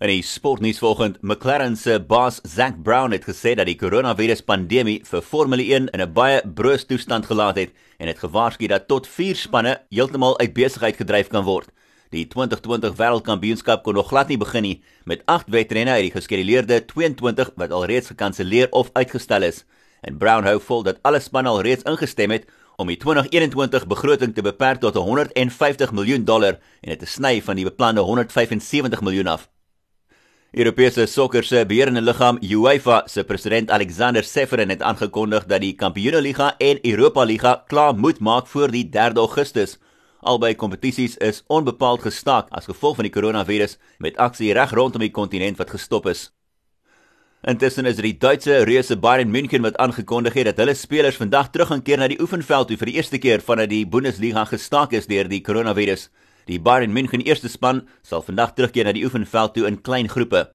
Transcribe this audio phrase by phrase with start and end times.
[0.00, 5.20] In die sportnuus vanoggend, McLaren se baas Zac Brown het gesê dat die koronaviruspandemie vir
[5.20, 9.36] Formule 1 in 'n baie broos toestand gelaat het en het gewaarsku dat tot 4
[9.36, 11.68] spanne heeltemal uit besigheid gedryf kan word.
[12.10, 16.84] Die 2020 Wêreldkampioenskap kon nog glad nie begin nie met 8 wedrenne uit die geskeduleerde
[16.84, 19.64] 22 wat alreeds gekanselleer of uitgestel is.
[20.00, 24.42] En Brown hou vol dat alle spanne alreeds ingestem het om die 2021 begroting te
[24.42, 29.50] beperk tot 150 miljoen dollar en dit te sny van die beplande 175 miljoen af.
[30.52, 36.56] Europese sokker se beheerende liggaam UEFA se president Alexander Seferin het aangekondig dat die Kampioenligga
[36.58, 39.78] en Europa Liga klaar moet maak voor die 3 Augustus.
[40.20, 45.12] Albei kompetisies is onbepaald gestaak as gevolg van die koronavirus met aksie reg rondom die
[45.14, 46.32] kontinent wat gestop is.
[47.46, 51.52] Intussen is dit die Duitse reuse Bayern München wat aangekondig het dat hulle spelers vandag
[51.54, 54.98] terug gaan keer na die oefenveld toe vir die eerste keer vanaf die Bundesliga gestaak
[54.98, 56.10] is deur die koronavirus.
[56.48, 60.50] Die Bayern München eerste span sal vandag terugkeer na die oefenveld toe in klein groepe.